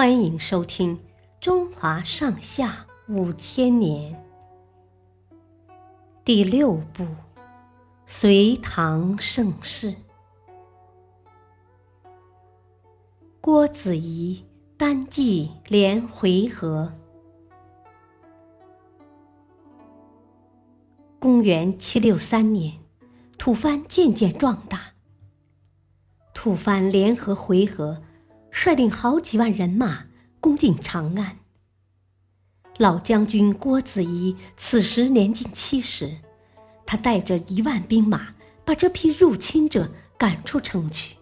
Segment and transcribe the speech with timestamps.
[0.00, 0.96] 欢迎收听
[1.42, 4.14] 《中华上下五千年》
[6.24, 7.04] 第六部
[8.06, 9.92] 《隋唐盛世》。
[13.42, 14.42] 郭子仪
[14.78, 16.90] 单骑连回纥。
[21.18, 22.78] 公元七六三年，
[23.36, 24.94] 吐蕃渐渐壮大。
[26.32, 27.98] 吐蕃联合回纥。
[28.50, 30.06] 率领好几万人马
[30.40, 31.38] 攻进长安。
[32.78, 36.16] 老将军郭子仪此时年近七十，
[36.86, 41.16] 他带着一万兵马把这批入侵者赶出城去，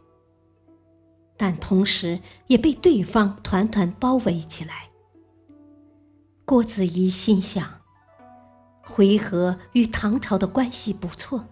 [1.36, 4.88] 但同时也被对方团团包围起来。
[6.44, 7.80] 郭子仪心想：
[8.82, 11.44] 回纥与唐朝的关系不错，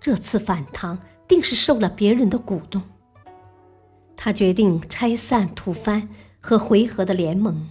[0.00, 2.82] 这次反唐定是受了别人的鼓动。
[4.22, 6.06] 他决定拆散吐蕃
[6.42, 7.70] 和回纥的联盟。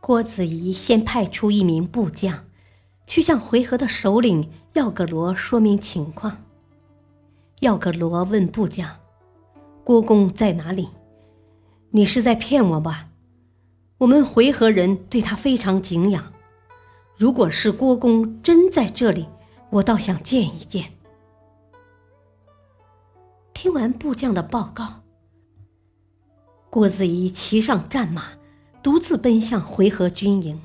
[0.00, 2.46] 郭子仪先派出一名部将，
[3.06, 6.38] 去向回纥的首领耀格罗说明情况。
[7.60, 8.90] 耀格罗问部将
[9.84, 10.88] ：“郭公在哪里？
[11.90, 13.10] 你是在骗我吧？
[13.98, 16.32] 我们回纥人对他非常敬仰。
[17.16, 19.28] 如果是郭公真在这里，
[19.70, 20.94] 我倒想见一见。”
[23.66, 25.02] 听完部将的报告，
[26.70, 28.26] 郭子仪骑上战马，
[28.80, 30.62] 独自奔向回纥军营。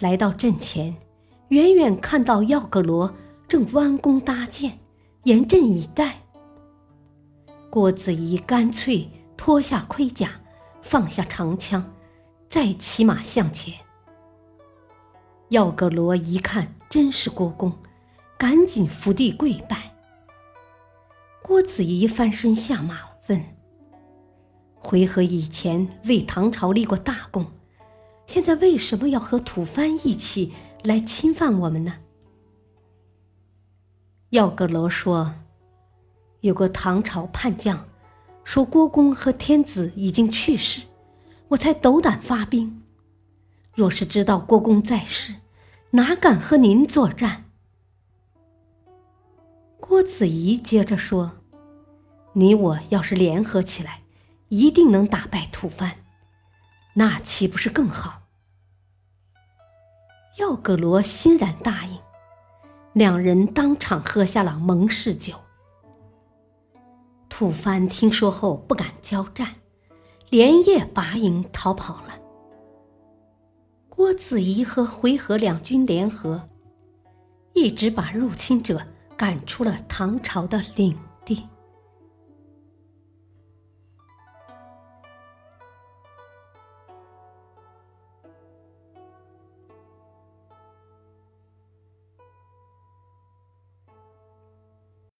[0.00, 0.96] 来到阵前，
[1.50, 3.14] 远远看到耀葛罗
[3.46, 4.80] 正弯弓搭箭，
[5.22, 6.24] 严阵以待。
[7.70, 10.32] 郭子仪干脆脱下盔甲，
[10.82, 11.94] 放下长枪，
[12.48, 13.72] 再骑马向前。
[15.50, 17.72] 耀葛罗一看，真是郭公，
[18.36, 19.93] 赶紧伏地跪拜。
[21.46, 23.44] 郭子仪翻身下马，问
[24.80, 27.44] ：“回纥以前为唐朝立过大功，
[28.24, 30.54] 现在为什么要和吐蕃一起
[30.84, 31.96] 来侵犯我们呢？”
[34.32, 35.34] 耀葛罗说
[36.40, 37.86] ：“有个唐朝叛将
[38.42, 40.84] 说郭公和天子已经去世，
[41.48, 42.82] 我才斗胆发兵。
[43.74, 45.34] 若是知道郭公在世，
[45.90, 47.44] 哪敢和您作战？”
[49.78, 51.32] 郭子仪接着说
[52.34, 54.02] ：“你我要是联合起来，
[54.48, 55.92] 一定能打败吐蕃，
[56.94, 58.22] 那岂不是更好？”
[60.38, 61.98] 耀葛罗欣然答应，
[62.92, 65.40] 两人当场喝下了盟誓酒。
[67.28, 69.54] 吐蕃听说后不敢交战，
[70.28, 72.18] 连夜拔营逃跑了。
[73.88, 76.48] 郭子仪和回纥两军联合，
[77.52, 78.86] 一直把入侵者。
[79.16, 81.46] 赶出了唐朝的领地。